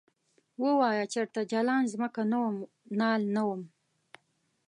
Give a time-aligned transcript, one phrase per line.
[0.63, 2.55] ووایه چرته جلان ځمکه نه وم
[2.99, 3.61] نال نه وم؟